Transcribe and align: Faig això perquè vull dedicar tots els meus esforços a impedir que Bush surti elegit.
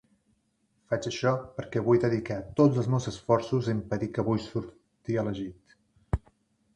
Faig 0.91 1.03
això 1.09 1.33
perquè 1.57 1.83
vull 1.89 1.99
dedicar 2.05 2.37
tots 2.61 2.79
els 2.83 2.89
meus 2.93 3.07
esforços 3.11 3.69
a 3.69 3.75
impedir 3.81 4.09
que 4.15 4.25
Bush 4.31 4.49
surti 4.55 5.19
elegit. 5.25 5.77